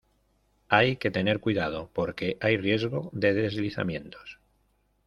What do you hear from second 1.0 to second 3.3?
tener cuidado porque hay riesgo